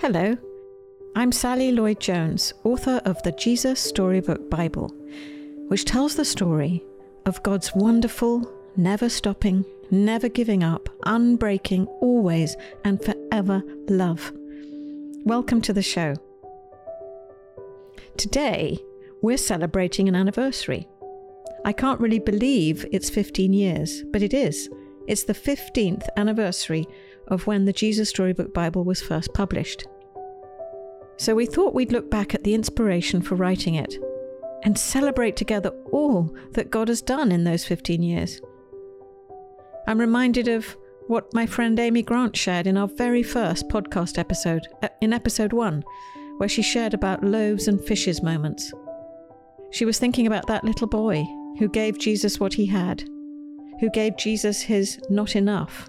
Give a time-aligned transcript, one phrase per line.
[0.00, 0.36] Hello,
[1.16, 4.88] I'm Sally Lloyd Jones, author of the Jesus Storybook Bible,
[5.68, 6.84] which tells the story
[7.24, 8.46] of God's wonderful,
[8.76, 14.32] never stopping, never giving up, unbreaking, always and forever love.
[15.24, 16.14] Welcome to the show.
[18.18, 18.78] Today,
[19.22, 20.86] we're celebrating an anniversary.
[21.64, 24.68] I can't really believe it's 15 years, but it is.
[25.08, 26.86] It's the 15th anniversary
[27.28, 29.86] of when the Jesus Storybook Bible was first published.
[31.16, 33.94] So we thought we'd look back at the inspiration for writing it
[34.62, 38.40] and celebrate together all that God has done in those 15 years.
[39.86, 40.76] I'm reminded of
[41.06, 45.52] what my friend Amy Grant shared in our very first podcast episode, uh, in episode
[45.52, 45.84] one,
[46.38, 48.72] where she shared about loaves and fishes moments.
[49.70, 51.24] She was thinking about that little boy
[51.58, 53.04] who gave Jesus what he had,
[53.80, 55.88] who gave Jesus his not enough,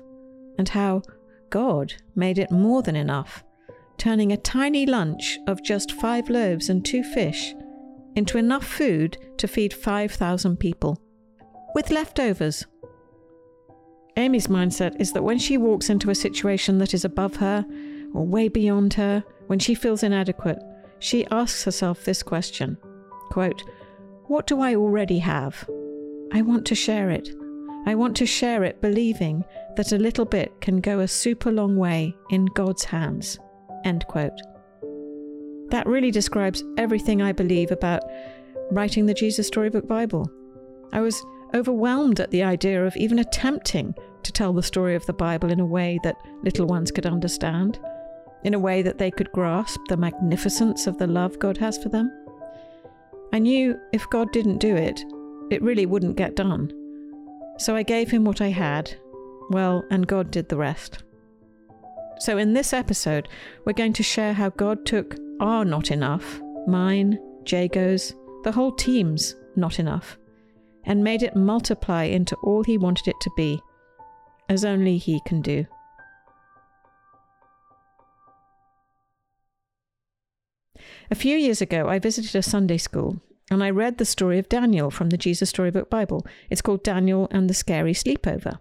[0.58, 1.02] and how
[1.50, 3.44] God made it more than enough,
[3.98, 7.54] turning a tiny lunch of just five loaves and two fish
[8.16, 11.00] into enough food to feed 5,000 people,
[11.76, 12.66] with leftovers.
[14.18, 17.64] Amy's mindset is that when she walks into a situation that is above her
[18.14, 20.58] or way beyond her, when she feels inadequate,
[21.00, 22.78] she asks herself this question
[23.30, 23.64] quote,
[24.26, 25.70] What do I already have?
[26.34, 27.30] I want to share it.
[27.86, 31.78] I want to share it believing that a little bit can go a super long
[31.78, 33.40] way in God's hands.
[33.86, 34.40] End quote.
[35.70, 38.04] That really describes everything I believe about
[38.72, 40.30] writing the Jesus Storybook Bible.
[40.92, 45.14] I was overwhelmed at the idea of even attempting to tell the story of the
[45.14, 47.80] Bible in a way that little ones could understand,
[48.44, 51.90] in a way that they could grasp the magnificence of the love God has for
[51.90, 52.12] them.
[53.34, 55.04] I knew if God didn't do it,
[55.50, 56.72] it really wouldn't get done.
[57.58, 58.96] So I gave him what I had,
[59.50, 61.04] well, and God did the rest.
[62.20, 63.28] So in this episode,
[63.66, 68.14] we're going to share how God took our not enough, mine, Jago's,
[68.44, 70.18] the whole team's not enough,
[70.84, 73.60] and made it multiply into all he wanted it to be,
[74.50, 75.66] as only he can do.
[81.10, 84.50] A few years ago, I visited a Sunday school and I read the story of
[84.50, 86.26] Daniel from the Jesus Storybook Bible.
[86.50, 88.60] It's called Daniel and the Scary Sleepover.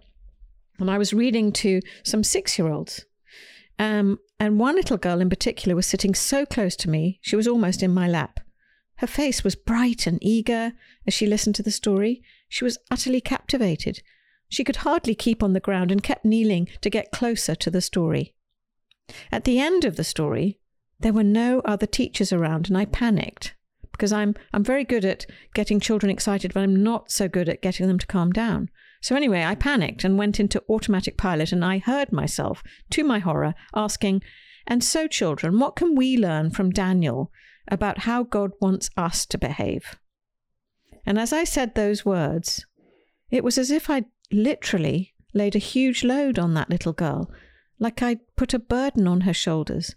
[0.79, 3.05] And I was reading to some six year olds.
[3.79, 7.47] Um, and one little girl in particular was sitting so close to me, she was
[7.47, 8.39] almost in my lap.
[8.97, 10.73] Her face was bright and eager
[11.05, 12.23] as she listened to the story.
[12.49, 14.01] She was utterly captivated.
[14.49, 17.81] She could hardly keep on the ground and kept kneeling to get closer to the
[17.81, 18.33] story.
[19.31, 20.59] At the end of the story,
[20.99, 23.53] there were no other teachers around, and I panicked
[23.97, 27.61] because I'm I'm very good at getting children excited, but I'm not so good at
[27.61, 28.69] getting them to calm down.
[29.01, 33.19] So anyway, I panicked and went into automatic pilot and I heard myself, to my
[33.19, 34.23] horror, asking,
[34.65, 37.31] "And so children, what can we learn from Daniel
[37.67, 39.97] about how God wants us to behave?"
[41.05, 42.65] And as I said those words,
[43.29, 47.31] it was as if I'd literally laid a huge load on that little girl,
[47.79, 49.95] like I'd put a burden on her shoulders,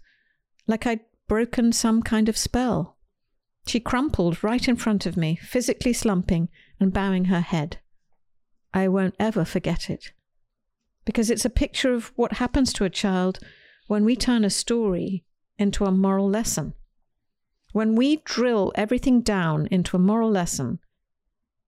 [0.67, 2.97] like I'd broken some kind of spell.
[3.67, 6.49] She crumpled right in front of me, physically slumping
[6.79, 7.79] and bowing her head.
[8.73, 10.11] I won't ever forget it.
[11.05, 13.39] Because it's a picture of what happens to a child
[13.87, 15.23] when we turn a story
[15.57, 16.73] into a moral lesson.
[17.71, 20.79] When we drill everything down into a moral lesson,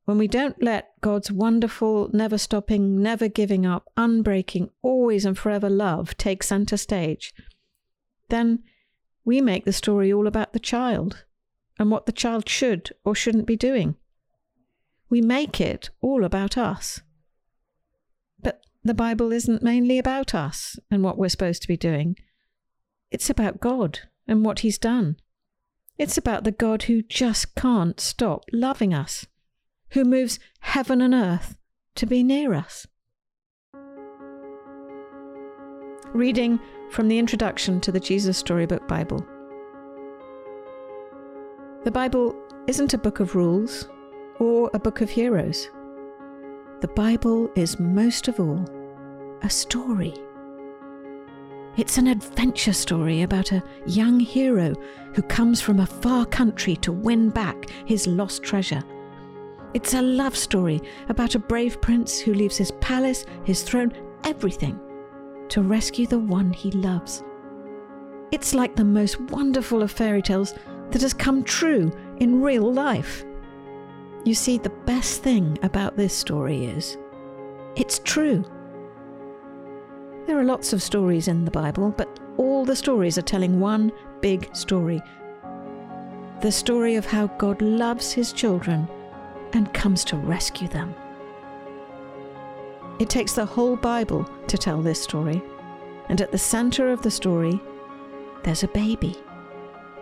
[0.05, 5.69] when we don't let God's wonderful, never stopping, never giving up, unbreaking, always and forever
[5.69, 7.33] love take center stage,
[8.29, 8.63] then
[9.23, 11.23] we make the story all about the child
[11.79, 13.95] and what the child should or shouldn't be doing.
[15.09, 17.01] We make it all about us.
[18.41, 22.15] But the Bible isn't mainly about us and what we're supposed to be doing.
[23.11, 25.17] It's about God and what He's done.
[25.97, 29.27] It's about the God who just can't stop loving us,
[29.89, 31.55] who moves heaven and earth
[31.95, 32.87] to be near us.
[36.13, 36.59] Reading
[36.89, 39.25] from the introduction to the Jesus Storybook Bible.
[41.83, 42.33] The Bible
[42.65, 43.89] isn't a book of rules
[44.39, 45.69] or a book of heroes.
[46.79, 48.65] The Bible is most of all
[49.41, 50.13] a story.
[51.75, 54.73] It's an adventure story about a young hero
[55.13, 58.83] who comes from a far country to win back his lost treasure.
[59.73, 63.91] It's a love story about a brave prince who leaves his palace, his throne,
[64.23, 64.79] everything
[65.49, 67.25] to rescue the one he loves.
[68.31, 70.55] It's like the most wonderful of fairy tales
[70.91, 73.23] that has come true in real life.
[74.25, 76.97] You see, the best thing about this story is
[77.75, 78.43] it's true.
[80.25, 83.91] There are lots of stories in the Bible, but all the stories are telling one
[84.21, 85.01] big story
[86.43, 88.85] the story of how God loves his children
[89.53, 90.93] and comes to rescue them.
[92.99, 95.41] It takes the whole Bible to tell this story,
[96.09, 97.61] and at the center of the story,
[98.43, 99.15] there's a baby.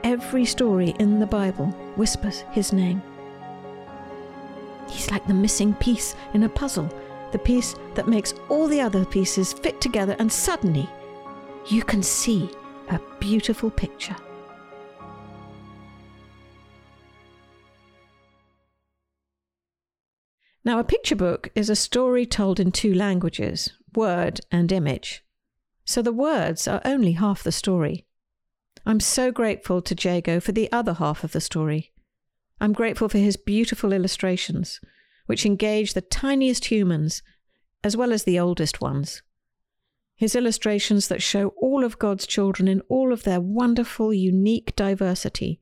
[0.04, 3.02] Every story in the Bible whispers his name.
[4.90, 6.90] He's like the missing piece in a puzzle,
[7.32, 10.90] the piece that makes all the other pieces fit together, and suddenly
[11.70, 12.50] you can see
[12.90, 14.16] a beautiful picture.
[20.64, 25.24] Now, a picture book is a story told in two languages word and image.
[25.86, 28.06] So the words are only half the story.
[28.86, 31.92] I'm so grateful to Jago for the other half of the story.
[32.60, 34.80] I'm grateful for his beautiful illustrations,
[35.26, 37.24] which engage the tiniest humans
[37.84, 39.22] as well as the oldest ones.
[40.16, 45.60] His illustrations that show all of God's children in all of their wonderful, unique diversity,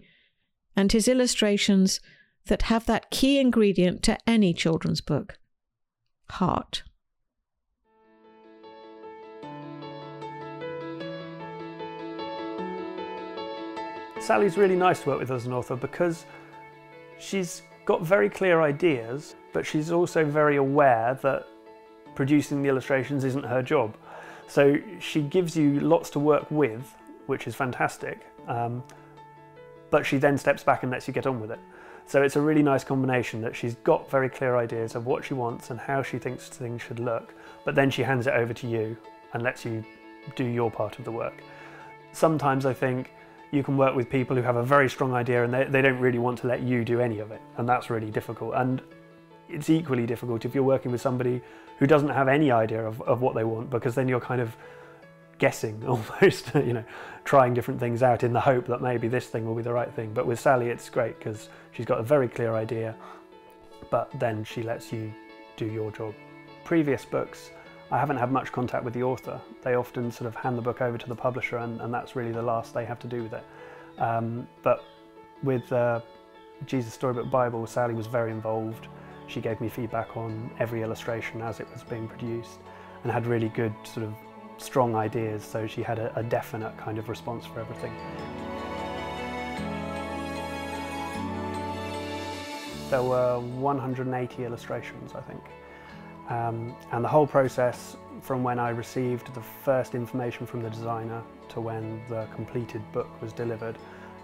[0.76, 2.02] and his illustrations
[2.48, 5.38] that have that key ingredient to any children's book
[6.32, 6.84] heart.
[14.20, 16.26] Sally's really nice to work with as an author because
[17.20, 21.48] she's got very clear ideas, but she's also very aware that
[22.16, 23.96] producing the illustrations isn't her job.
[24.48, 26.94] So she gives you lots to work with,
[27.28, 28.84] which is fantastic, um,
[29.90, 31.60] but she then steps back and lets you get on with it.
[32.06, 35.34] So it's a really nice combination that she's got very clear ideas of what she
[35.34, 37.34] wants and how she thinks things should look,
[37.64, 38.98] but then she hands it over to you
[39.34, 39.84] and lets you
[40.36, 41.42] do your part of the work.
[42.12, 43.12] Sometimes I think
[43.52, 46.00] you can work with people who have a very strong idea and they, they don't
[46.00, 48.54] really want to let you do any of it, and that's really difficult.
[48.56, 48.82] And
[49.50, 51.42] it's equally difficult if you're working with somebody
[51.80, 54.56] who doesn't have any idea of, of what they want, because then you're kind of
[55.40, 56.84] guessing almost, you know,
[57.24, 59.92] trying different things out in the hope that maybe this thing will be the right
[59.94, 60.14] thing.
[60.14, 62.96] But with Sally, it's great because she's got a very clear idea,
[63.90, 65.12] but then she lets you
[65.58, 66.14] do your job.
[66.64, 67.52] Previous books,
[67.92, 69.42] I haven't had much contact with the author.
[69.64, 72.32] They often sort of hand the book over to the publisher, and, and that's really
[72.32, 73.44] the last they have to do with it.
[73.98, 74.84] Um, but
[75.42, 76.02] with uh,
[76.68, 78.88] Jesus Storybook Bible, Sally was very involved.
[79.26, 82.60] She gave me feedback on every illustration as it was being produced
[83.04, 84.14] and had really good sort of
[84.58, 87.94] strong ideas, so she had a, a definite kind of response for everything.
[92.92, 95.42] There were 180 illustrations, I think.
[96.30, 101.24] Um, and the whole process from when I received the first information from the designer
[101.50, 103.78] to when the completed book was delivered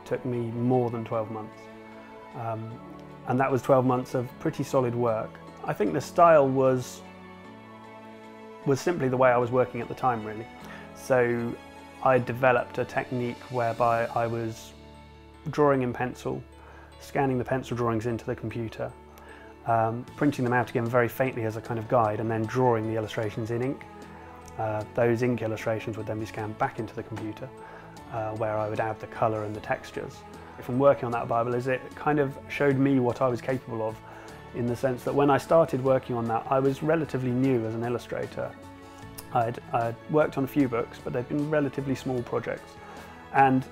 [0.06, 1.60] took me more than 12 months.
[2.36, 2.72] Um,
[3.28, 5.31] and that was 12 months of pretty solid work.
[5.63, 7.02] I think the style was
[8.68, 10.46] was simply the way I was working at the time, really.
[10.96, 11.54] So
[12.04, 14.74] I developed a technique whereby I was
[15.52, 16.42] drawing in pencil,
[17.00, 18.92] scanning the pencil drawings into the computer,
[19.68, 22.88] um, printing them out again very faintly as a kind of guide, and then drawing
[22.88, 23.86] the illustrations in ink.
[24.58, 27.50] Uh, those ink illustrations would then be scanned back into the computer,
[28.14, 30.18] uh, where I would add the colour and the textures.
[30.62, 33.88] From working on that Bible is it kind of showed me what I was capable
[33.88, 33.98] of
[34.56, 37.76] in the sense that when I started working on that, I was relatively new as
[37.76, 38.50] an illustrator.
[39.34, 42.72] I'd, I'd worked on a few books, but they'd been relatively small projects.
[43.34, 43.66] And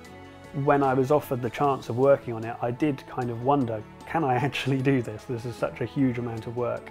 [0.62, 3.82] when I was offered the chance of working on it, I did kind of wonder,
[4.06, 5.24] can I actually do this?
[5.24, 6.90] This is such a huge amount of work.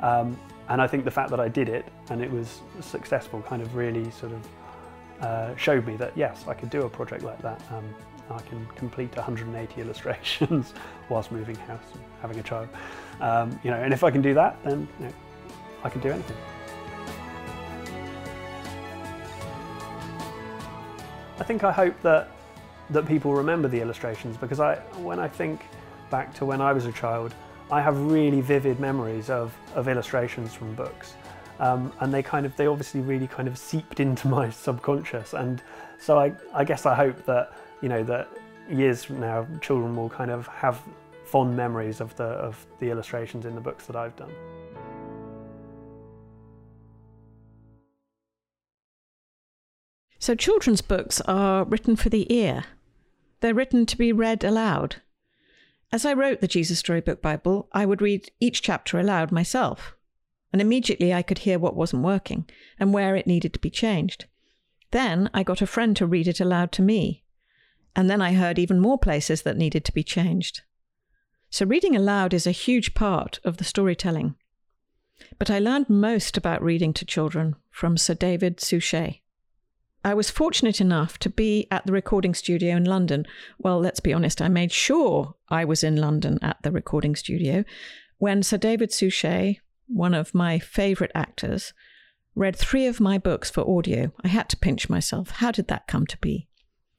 [0.00, 0.38] Um,
[0.68, 3.74] and I think the fact that I did it and it was successful kind of
[3.74, 4.48] really sort of
[5.20, 7.60] uh, showed me that yes, I could do a project like that.
[7.72, 7.84] Um,
[8.30, 10.74] I can complete 180 illustrations
[11.08, 12.68] whilst moving house and having a child.
[13.20, 15.12] Um, you know, and if I can do that, then you know,
[15.82, 16.36] I can do anything.
[21.40, 22.30] I think I hope that
[22.90, 25.60] that people remember the illustrations because I, when I think
[26.10, 27.34] back to when I was a child,
[27.70, 31.14] I have really vivid memories of, of illustrations from books.
[31.60, 35.34] Um, and they kind of, they obviously really kind of seeped into my subconscious.
[35.34, 35.62] And
[36.00, 38.28] so I, I guess I hope that, you know, that
[38.70, 40.80] years from now, children will kind of have
[41.24, 44.32] fond memories of the, of the illustrations in the books that I've done.
[50.20, 52.64] So, children's books are written for the ear.
[53.40, 54.96] They're written to be read aloud.
[55.90, 59.94] As I wrote the Jesus Storybook Bible, I would read each chapter aloud myself,
[60.52, 64.26] and immediately I could hear what wasn't working and where it needed to be changed.
[64.90, 67.24] Then I got a friend to read it aloud to me,
[67.96, 70.60] and then I heard even more places that needed to be changed.
[71.48, 74.34] So, reading aloud is a huge part of the storytelling.
[75.38, 79.22] But I learned most about reading to children from Sir David Suchet.
[80.04, 83.26] I was fortunate enough to be at the recording studio in London.
[83.58, 87.64] Well, let's be honest, I made sure I was in London at the recording studio
[88.18, 91.72] when Sir David Suchet, one of my favourite actors,
[92.34, 94.12] read three of my books for audio.
[94.22, 95.30] I had to pinch myself.
[95.30, 96.48] How did that come to be?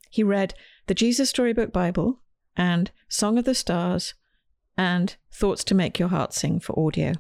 [0.10, 0.54] He read
[0.88, 2.22] the Jesus Storybook Bible
[2.58, 4.14] and Song of the Stars
[4.78, 7.14] and Thoughts to Make Your Heart Sing for audio.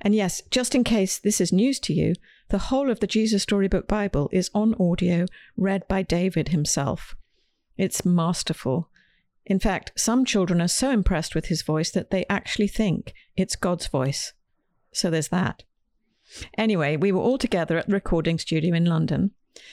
[0.00, 2.14] And yes, just in case this is news to you,
[2.48, 7.16] the whole of the Jesus Storybook Bible is on audio, read by David himself.
[7.76, 8.88] It's masterful.
[9.44, 13.56] In fact, some children are so impressed with his voice that they actually think it's
[13.56, 14.32] God's voice.
[14.92, 15.64] So there's that.
[16.56, 19.32] Anyway, we were all together at the recording studio in London,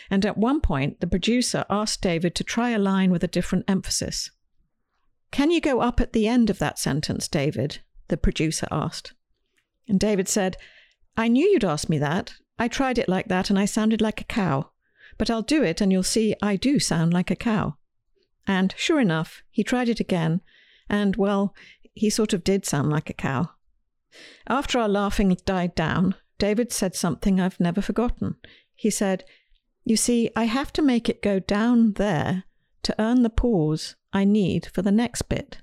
[0.10, 3.66] and at one point the producer asked David to try a line with a different
[3.68, 4.32] emphasis.
[5.32, 7.80] Can you go up at the end of that sentence, David?
[8.10, 9.14] the producer asked.
[9.88, 10.58] And David said,
[11.18, 12.36] I knew you'd ask me that.
[12.58, 14.72] I tried it like that and I sounded like a cow.
[15.18, 17.78] But I'll do it and you'll see I do sound like a cow.
[18.48, 20.42] And sure enough, he tried it again,
[20.90, 21.56] and well,
[21.94, 23.52] he sort of did sound like a cow.
[24.48, 28.36] After our laughing died down, David said something I've never forgotten.
[28.76, 29.24] He said,
[29.86, 32.44] You see, I have to make it go down there
[32.84, 35.60] to earn the pause I need for the next bit.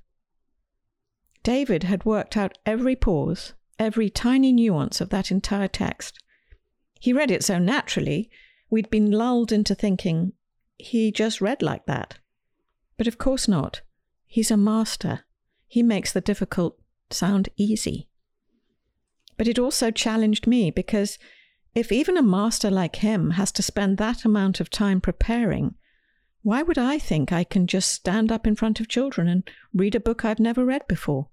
[1.43, 6.23] David had worked out every pause, every tiny nuance of that entire text.
[7.01, 8.31] He read it so naturally,
[8.69, 10.35] we'd been lulled into thinking
[10.77, 12.19] he just read like that.
[12.99, 13.81] But of course not.
[14.27, 15.25] He's a master.
[15.67, 16.79] He makes the difficult
[17.11, 18.09] sound easy.
[19.39, 21.19] But it also challenged me because
[21.75, 25.75] if even a master like him has to spend that amount of time preparing,
[26.43, 29.95] why would I think I can just stand up in front of children and read
[29.95, 31.29] a book I've never read before?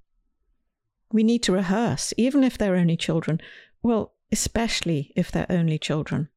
[1.12, 3.42] We need to rehearse, even if they're only children.
[3.82, 6.30] Well, especially if they're only children.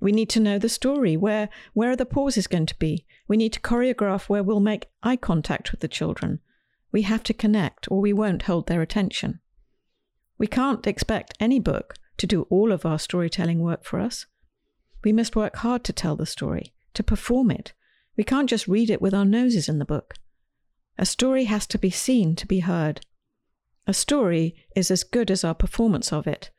[0.00, 1.16] We need to know the story.
[1.16, 3.04] Where, where are the pauses going to be?
[3.26, 6.40] We need to choreograph where we'll make eye contact with the children.
[6.92, 9.40] We have to connect, or we won't hold their attention.
[10.38, 14.26] We can't expect any book to do all of our storytelling work for us.
[15.04, 17.72] We must work hard to tell the story, to perform it.
[18.16, 20.14] We can't just read it with our noses in the book.
[20.96, 23.00] A story has to be seen to be heard.
[23.88, 26.50] A story is as good as our performance of it.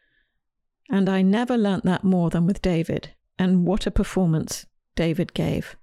[0.90, 5.76] And I never learnt that more than with David, and what a performance David gave.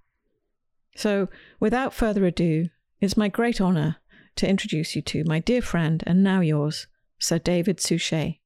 [0.97, 1.29] So,
[1.61, 3.99] without further ado, it's my great honour
[4.35, 6.89] to introduce you to my dear friend and now yours,
[7.21, 8.41] Sir David Suchet.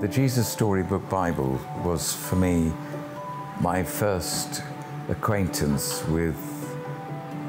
[0.00, 2.72] The Jesus Storybook Bible was for me
[3.60, 4.62] my first
[5.08, 6.36] acquaintance with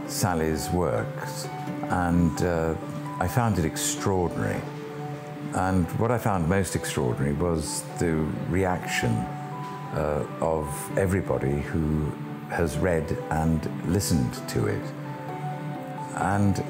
[0.08, 1.48] Sally's works,
[1.90, 2.74] and uh,
[3.20, 4.62] I found it extraordinary.
[5.54, 8.14] And what I found most extraordinary was the
[8.50, 12.12] reaction uh, of everybody who
[12.50, 13.60] has read and
[13.92, 14.82] listened to it.
[16.16, 16.64] And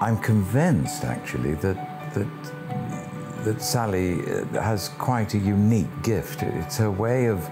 [0.00, 6.42] I'm convinced, actually, that, that, that Sally uh, has quite a unique gift.
[6.42, 7.48] It's her way of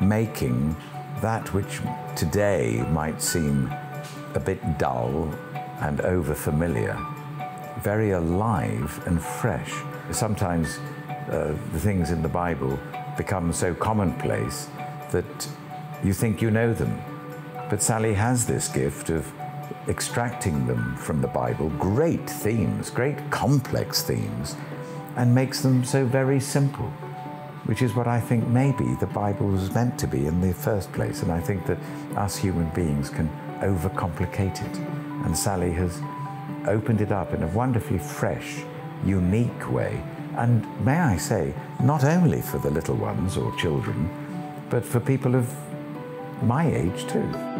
[0.00, 0.76] making
[1.20, 1.80] that which
[2.14, 3.72] today might seem
[4.34, 5.30] a bit dull
[5.80, 6.98] and over-familiar,
[7.80, 9.72] very alive and fresh.
[10.10, 10.78] Sometimes
[11.28, 12.78] uh, the things in the Bible
[13.16, 14.68] become so commonplace
[15.10, 15.48] that
[16.04, 17.00] you think you know them.
[17.70, 19.30] But Sally has this gift of
[19.88, 24.54] extracting them from the Bible, great themes, great complex themes,
[25.16, 26.92] and makes them so very simple,
[27.66, 30.92] which is what I think maybe the Bible was meant to be in the first
[30.92, 31.22] place.
[31.22, 31.78] And I think that
[32.16, 33.28] us human beings can
[33.60, 34.78] overcomplicate it.
[35.24, 36.00] And Sally has
[36.66, 38.62] opened it up in a wonderfully fresh,
[39.04, 40.02] unique way.
[40.36, 44.10] And may I say, not only for the little ones or children,
[44.70, 45.52] but for people of
[46.42, 47.55] my age too.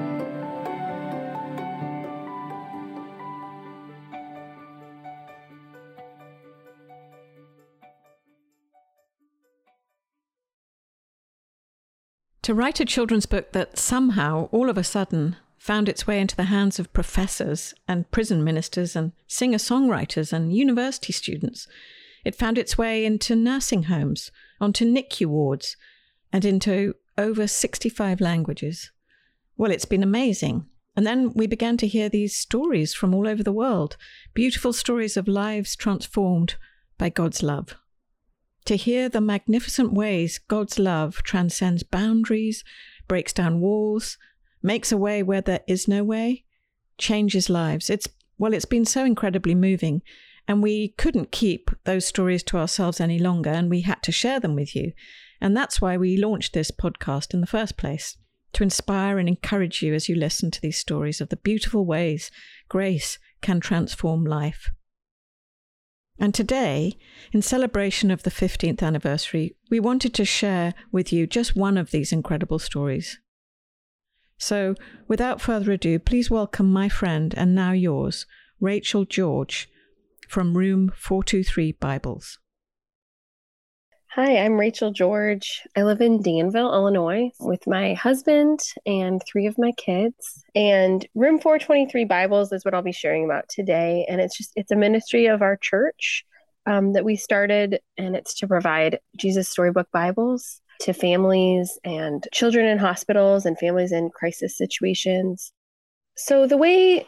[12.47, 16.37] To write a children's book that somehow, all of a sudden, found its way into
[16.37, 21.67] the hands of professors and prison ministers and singer songwriters and university students.
[22.25, 25.77] It found its way into nursing homes, onto NICU wards,
[26.33, 28.93] and into over 65 languages.
[29.57, 30.67] Well, it's been amazing.
[30.95, 33.97] And then we began to hear these stories from all over the world
[34.35, 36.55] beautiful stories of lives transformed
[36.97, 37.75] by God's love.
[38.67, 42.65] To hear the magnificent ways God's love transcends boundaries,
[43.07, 44.19] breaks down walls,
[44.61, 46.45] makes a way where there is no way,
[46.99, 47.89] changes lives.
[47.89, 48.09] It's
[48.39, 50.03] well, it's been so incredibly moving.
[50.49, 54.39] And we couldn't keep those stories to ourselves any longer, and we had to share
[54.39, 54.93] them with you.
[55.41, 58.17] And that's why we launched this podcast in the first place
[58.53, 62.31] to inspire and encourage you as you listen to these stories of the beautiful ways
[62.69, 64.71] grace can transform life.
[66.19, 66.97] And today,
[67.33, 71.91] in celebration of the 15th anniversary, we wanted to share with you just one of
[71.91, 73.19] these incredible stories.
[74.39, 74.75] So,
[75.09, 78.27] without further ado, please welcome my friend and now yours,
[78.61, 79.69] Rachel George,
[80.29, 82.39] from Room 423 Bibles.
[84.17, 85.61] Hi, I'm Rachel George.
[85.77, 90.43] I live in Danville, Illinois, with my husband and three of my kids.
[90.55, 94.07] And Room 423 Bibles is what I'll be sharing about today.
[94.09, 96.25] And it's just, it's a ministry of our church
[96.65, 102.65] um, that we started, and it's to provide Jesus Storybook Bibles to families and children
[102.65, 105.53] in hospitals and families in crisis situations.
[106.17, 107.07] So, the way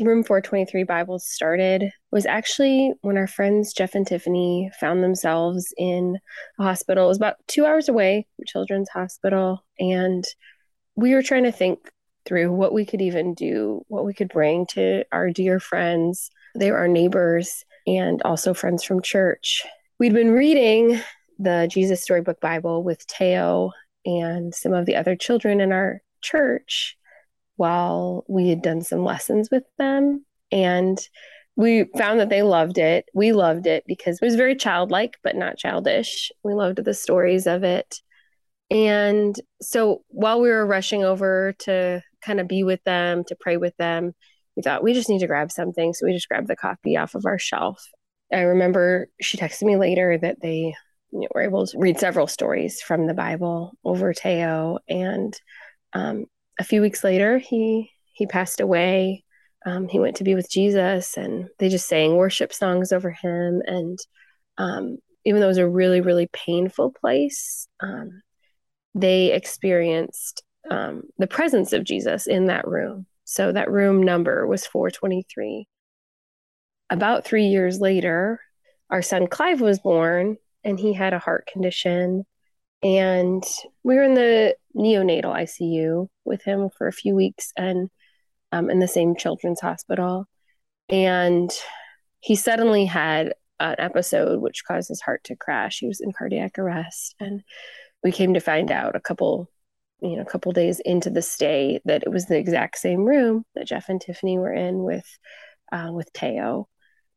[0.00, 6.18] Room 423 Bibles started was actually when our friends Jeff and Tiffany found themselves in
[6.58, 7.06] a hospital.
[7.06, 9.64] It was about two hours away from Children's Hospital.
[9.78, 10.24] And
[10.96, 11.90] we were trying to think
[12.26, 16.30] through what we could even do, what we could bring to our dear friends.
[16.54, 19.64] They were our neighbors and also friends from church.
[19.98, 21.00] We'd been reading
[21.38, 23.72] the Jesus Storybook Bible with Teo
[24.04, 26.98] and some of the other children in our church
[27.60, 30.24] while we had done some lessons with them.
[30.50, 30.98] And
[31.56, 33.04] we found that they loved it.
[33.12, 36.32] We loved it because it was very childlike, but not childish.
[36.42, 37.96] We loved the stories of it.
[38.70, 43.58] And so while we were rushing over to kind of be with them, to pray
[43.58, 44.14] with them,
[44.56, 45.92] we thought we just need to grab something.
[45.92, 47.84] So we just grabbed the copy off of our shelf.
[48.32, 50.72] I remember she texted me later that they
[51.12, 54.78] you know, were able to read several stories from the Bible over Teo.
[54.88, 55.38] And
[55.92, 56.24] um,
[56.60, 59.24] a few weeks later, he he passed away.
[59.64, 63.62] Um, he went to be with Jesus, and they just sang worship songs over him.
[63.66, 63.98] And
[64.58, 68.22] um, even though it was a really really painful place, um,
[68.94, 73.06] they experienced um, the presence of Jesus in that room.
[73.24, 75.66] So that room number was 423.
[76.90, 78.40] About three years later,
[78.90, 82.26] our son Clive was born, and he had a heart condition.
[82.82, 83.44] And
[83.82, 87.88] we were in the neonatal ICU with him for a few weeks and
[88.52, 90.26] um, in the same children's hospital.
[90.88, 91.50] And
[92.20, 95.78] he suddenly had an episode which caused his heart to crash.
[95.78, 97.14] He was in cardiac arrest.
[97.20, 97.42] And
[98.02, 99.48] we came to find out a couple,
[100.00, 103.44] you know, a couple days into the stay that it was the exact same room
[103.54, 105.06] that Jeff and Tiffany were in with
[105.72, 106.68] uh, with Teo.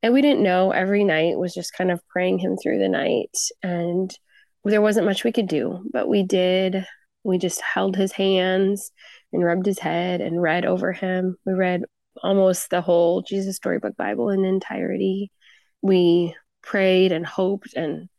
[0.03, 3.35] And we didn't know every night was just kind of praying him through the night.
[3.63, 4.11] And
[4.65, 6.85] there wasn't much we could do, but we did.
[7.23, 8.91] We just held his hands
[9.31, 11.37] and rubbed his head and read over him.
[11.45, 11.83] We read
[12.21, 15.31] almost the whole Jesus Storybook Bible in entirety.
[15.81, 18.09] We prayed and hoped and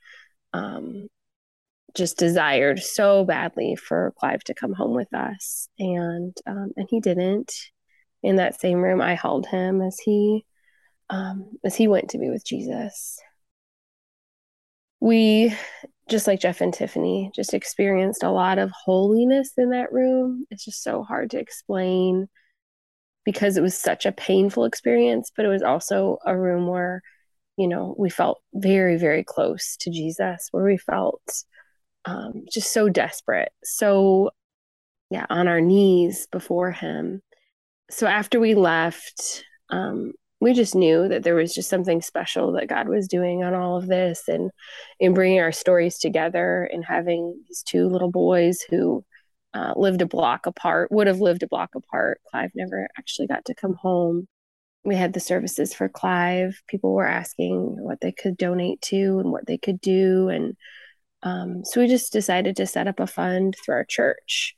[0.52, 1.08] um,
[1.94, 7.00] just desired so badly for Clive to come home with us, and um, and he
[7.00, 7.52] didn't.
[8.22, 10.46] In that same room, I held him as he
[11.10, 13.18] um, as he went to be with Jesus.
[15.00, 15.54] We
[16.08, 20.44] just like Jeff and Tiffany, just experienced a lot of holiness in that room.
[20.50, 22.28] It's just so hard to explain
[23.24, 27.02] because it was such a painful experience, but it was also a room where,
[27.56, 31.22] you know, we felt very, very close to Jesus, where we felt
[32.04, 34.30] um, just so desperate, so,
[35.10, 37.22] yeah, on our knees before Him.
[37.90, 40.12] So after we left, um,
[40.44, 43.78] we just knew that there was just something special that God was doing on all
[43.78, 44.50] of this and
[45.00, 49.02] in bringing our stories together and having these two little boys who
[49.54, 52.20] uh, lived a block apart, would have lived a block apart.
[52.30, 54.28] Clive never actually got to come home.
[54.84, 56.60] We had the services for Clive.
[56.68, 60.28] People were asking what they could donate to and what they could do.
[60.28, 60.58] And
[61.22, 64.54] um, so we just decided to set up a fund through our church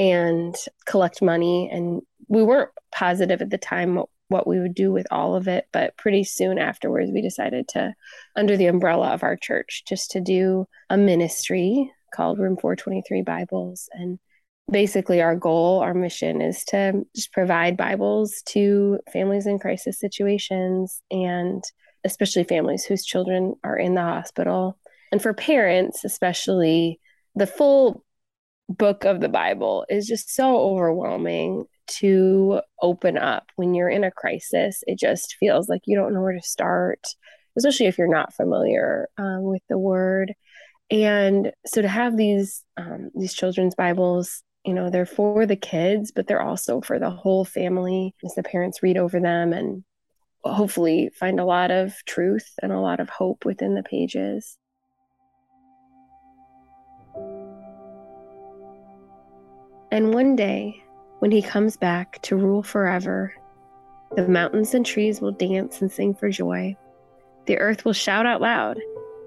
[0.00, 1.70] and collect money.
[1.70, 5.48] And we weren't positive at the time what what we would do with all of
[5.48, 5.66] it.
[5.72, 7.94] But pretty soon afterwards, we decided to,
[8.36, 13.88] under the umbrella of our church, just to do a ministry called Room 423 Bibles.
[13.92, 14.18] And
[14.70, 21.02] basically, our goal, our mission is to just provide Bibles to families in crisis situations
[21.10, 21.62] and
[22.04, 24.78] especially families whose children are in the hospital.
[25.10, 27.00] And for parents, especially,
[27.34, 28.04] the full
[28.68, 31.64] book of the Bible is just so overwhelming
[31.98, 34.82] to open up when you're in a crisis.
[34.86, 37.06] It just feels like you don't know where to start,
[37.56, 40.34] especially if you're not familiar um, with the word.
[40.90, 46.12] And so to have these um, these children's Bibles, you know, they're for the kids,
[46.14, 49.84] but they're also for the whole family as the parents read over them and
[50.44, 54.56] hopefully find a lot of truth and a lot of hope within the pages.
[59.90, 60.82] And one day,
[61.18, 63.34] when he comes back to rule forever,
[64.16, 66.76] the mountains and trees will dance and sing for joy.
[67.46, 68.78] The earth will shout out loud.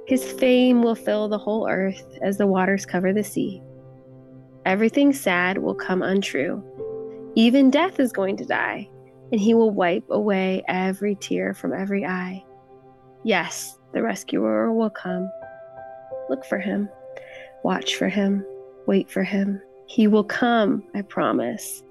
[0.07, 3.61] His fame will fill the whole earth as the waters cover the sea.
[4.65, 6.63] Everything sad will come untrue.
[7.35, 8.89] Even death is going to die,
[9.31, 12.43] and he will wipe away every tear from every eye.
[13.23, 15.29] Yes, the rescuer will come.
[16.29, 16.89] Look for him,
[17.63, 18.45] watch for him,
[18.87, 19.61] wait for him.
[19.91, 21.83] He will come, I promise.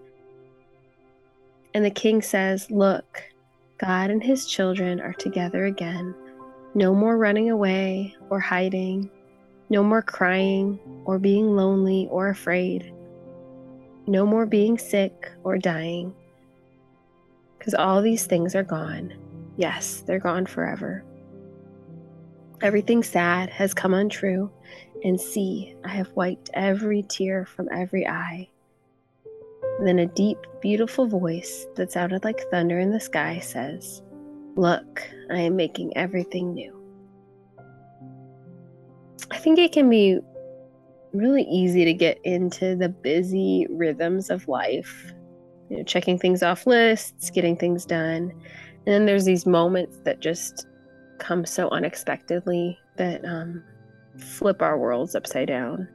[1.74, 3.22] And the king says, Look,
[3.76, 6.14] God and his children are together again.
[6.74, 9.10] No more running away or hiding.
[9.68, 12.90] No more crying or being lonely or afraid.
[14.06, 16.14] No more being sick or dying.
[17.58, 19.12] Because all these things are gone.
[19.58, 21.04] Yes, they're gone forever.
[22.62, 24.50] Everything sad has come untrue,
[25.04, 28.48] and see, I have wiped every tear from every eye.
[29.82, 34.02] Then a deep, beautiful voice that sounded like thunder in the sky says,
[34.56, 36.76] Look, I am making everything new.
[39.30, 40.18] I think it can be
[41.12, 45.12] really easy to get into the busy rhythms of life,
[45.68, 48.32] you know, checking things off lists, getting things done.
[48.32, 50.66] And then there's these moments that just
[51.18, 53.62] come so unexpectedly that um,
[54.18, 55.88] flip our worlds upside down.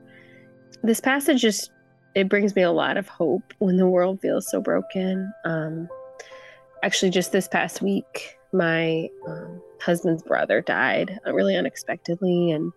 [0.83, 1.71] This passage just
[2.15, 5.31] it brings me a lot of hope when the world feels so broken.
[5.43, 5.89] Um,
[6.81, 12.71] actually, just this past week, my um, husband's brother died uh, really unexpectedly and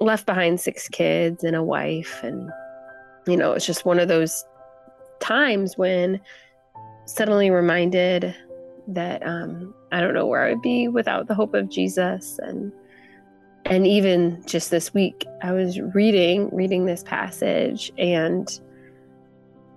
[0.00, 2.22] left behind six kids and a wife.
[2.24, 2.50] And,
[3.26, 4.44] you know, it's just one of those
[5.20, 6.20] times when
[7.06, 8.34] suddenly reminded
[8.88, 12.38] that um, I don't know where I would be without the hope of Jesus.
[12.42, 12.72] And
[13.70, 18.60] and even just this week i was reading reading this passage and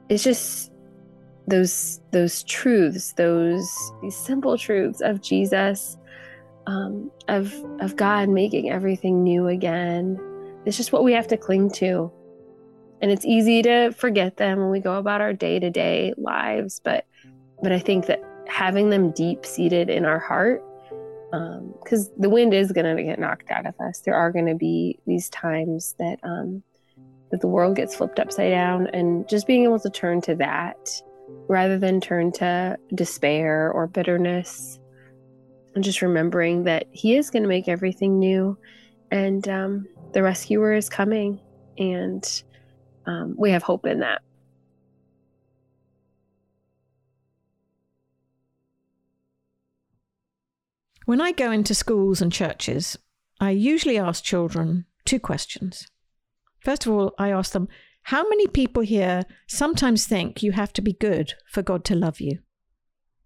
[0.10, 0.72] it's just
[1.48, 3.68] those those truths those
[4.02, 5.98] these simple truths of jesus
[6.70, 10.20] um, of of god making everything new again.
[10.66, 12.12] It's just what we have to cling to.
[13.02, 17.06] And it's easy to forget them when we go about our day-to-day lives but
[17.64, 20.62] but i think that having them deep seated in our heart
[21.32, 24.00] because um, the wind is going to get knocked out of us.
[24.00, 26.64] There are going to be these times that um,
[27.32, 30.90] that the world gets flipped upside down, and just being able to turn to that
[31.48, 34.80] rather than turn to despair or bitterness,
[35.76, 38.58] and just remembering that He is going to make everything new,
[39.12, 41.40] and um, the rescuer is coming,
[41.78, 42.44] and
[43.06, 44.22] um, we have hope in that.
[51.10, 52.96] When I go into schools and churches,
[53.40, 55.88] I usually ask children two questions.
[56.60, 57.68] First of all, I ask them,
[58.04, 62.22] How many people here sometimes think you have to be good for God to love
[62.22, 62.42] you?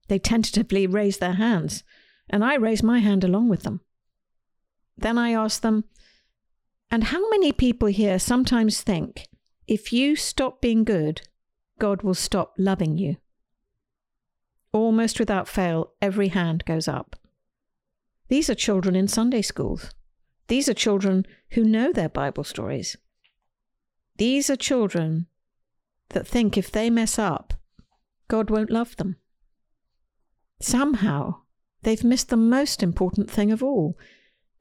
[0.08, 1.84] They tentatively raise their hands,
[2.30, 3.82] and I raise my hand along with them.
[4.98, 5.84] Then I ask them,
[6.90, 9.28] And how many people here sometimes think
[9.68, 11.28] if you stop being good,
[11.80, 13.18] God will stop loving you?
[14.72, 17.18] Almost without fail, every hand goes up.
[18.28, 19.92] These are children in Sunday schools.
[20.48, 22.98] These are children who know their Bible stories.
[24.18, 25.28] These are children
[26.10, 27.54] that think if they mess up,
[28.28, 29.18] God won't love them.
[30.60, 31.42] Somehow,
[31.82, 33.98] they've missed the most important thing of all.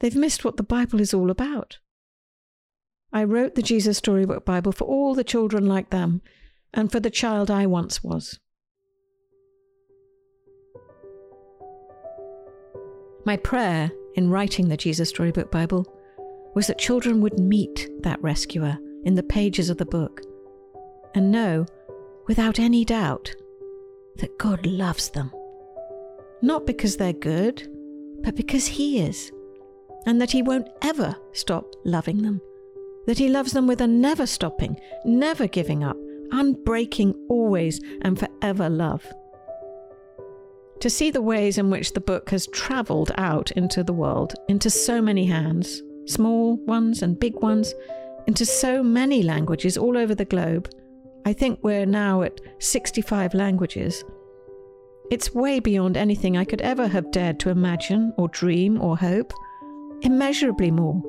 [0.01, 1.79] They've missed what the Bible is all about.
[3.13, 6.23] I wrote the Jesus Storybook Bible for all the children like them
[6.73, 8.41] and for the child I once was.
[13.25, 15.87] My prayer in writing the Jesus Storybook Bible
[16.55, 20.23] was that children would meet that rescuer in the pages of the book
[21.15, 21.65] and know,
[22.27, 23.33] without any doubt,
[24.17, 25.31] that God loves them.
[26.43, 27.69] Not because they're good,
[28.23, 29.31] but because He is,
[30.05, 32.41] and that He won't ever stop loving them.
[33.07, 35.97] That He loves them with a never stopping, never giving up,
[36.33, 39.07] unbreaking, always and forever love
[40.83, 44.69] to see the ways in which the book has travelled out into the world, into
[44.69, 47.73] so many hands, small ones and big ones,
[48.27, 50.69] into so many languages all over the globe.
[51.25, 54.03] I think we're now at 65 languages.
[55.09, 59.33] It's way beyond anything I could ever have dared to imagine or dream or hope.
[60.01, 61.01] Immeasurably more.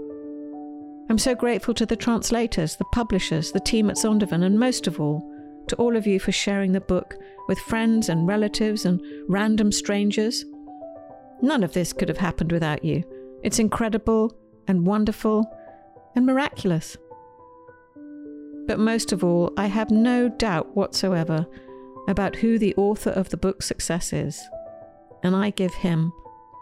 [1.09, 5.01] I'm so grateful to the translators, the publishers, the team at Zondervan, and most of
[5.01, 5.27] all,
[5.67, 7.15] to all of you for sharing the book
[7.47, 10.45] with friends and relatives and random strangers.
[11.41, 13.03] None of this could have happened without you.
[13.43, 14.35] It's incredible
[14.67, 15.45] and wonderful
[16.15, 16.97] and miraculous.
[18.65, 21.45] But most of all, I have no doubt whatsoever
[22.07, 24.41] about who the author of the book Success is,
[25.21, 26.13] and I give him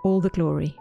[0.03, 0.75] all the glory.